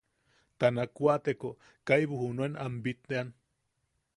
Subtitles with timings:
[0.61, 1.49] Ta nakwateko
[1.87, 3.27] kaibu junuen am bitʼean.